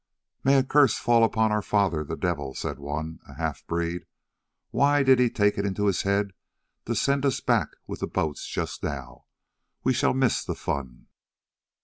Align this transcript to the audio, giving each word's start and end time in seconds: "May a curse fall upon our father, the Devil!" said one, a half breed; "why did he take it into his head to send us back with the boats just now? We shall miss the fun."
"May 0.43 0.55
a 0.55 0.63
curse 0.63 0.95
fall 0.97 1.23
upon 1.23 1.51
our 1.51 1.61
father, 1.61 2.03
the 2.03 2.17
Devil!" 2.17 2.55
said 2.55 2.79
one, 2.79 3.19
a 3.27 3.35
half 3.35 3.63
breed; 3.67 4.07
"why 4.71 5.03
did 5.03 5.19
he 5.19 5.29
take 5.29 5.59
it 5.59 5.63
into 5.67 5.85
his 5.85 6.01
head 6.01 6.33
to 6.85 6.95
send 6.95 7.23
us 7.23 7.39
back 7.39 7.75
with 7.85 7.99
the 7.99 8.07
boats 8.07 8.47
just 8.47 8.81
now? 8.81 9.25
We 9.83 9.93
shall 9.93 10.15
miss 10.15 10.43
the 10.43 10.55
fun." 10.55 11.05